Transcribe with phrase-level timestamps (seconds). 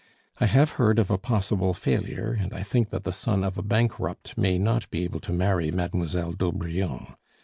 [0.39, 3.61] I have heard of a possible failure, and I think that the son of a
[3.61, 7.13] bankrupt may not be able to marry Mademoiselle d'Aubrion.